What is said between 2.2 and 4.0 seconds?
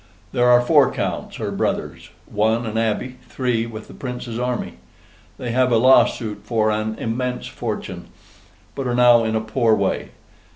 One an Abbey three with the